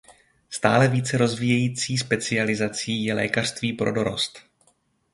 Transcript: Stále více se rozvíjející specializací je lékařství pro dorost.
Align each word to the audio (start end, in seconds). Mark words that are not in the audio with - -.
Stále 0.49 0.87
více 0.87 1.11
se 1.11 1.17
rozvíjející 1.17 1.97
specializací 1.97 3.03
je 3.03 3.13
lékařství 3.13 3.73
pro 3.73 3.91
dorost. 3.91 4.39